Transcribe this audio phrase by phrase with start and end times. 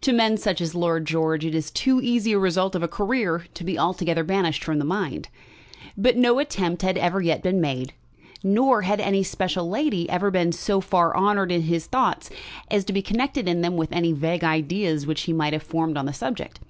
[0.00, 3.44] To men such as Lord George it is too easy a result of a career
[3.52, 5.28] to be altogether banished from the mind.
[5.94, 7.92] But no attempt had ever yet been made,
[8.42, 12.30] nor had any special lady ever been so far honoured in his thoughts
[12.70, 15.98] as to be connected in them with any vague ideas which he might have formed
[15.98, 16.60] on the subject.